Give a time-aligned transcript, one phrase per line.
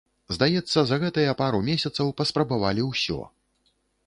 [0.35, 3.21] Здаецца за гэтыя пару месяцаў паспрабавалі ўсё.